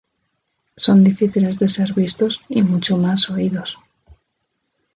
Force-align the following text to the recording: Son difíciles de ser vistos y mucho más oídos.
Son 0.85 1.03
difíciles 1.03 1.59
de 1.59 1.69
ser 1.69 1.93
vistos 1.93 2.41
y 2.49 2.63
mucho 2.63 2.97
más 2.97 3.29
oídos. 3.29 3.77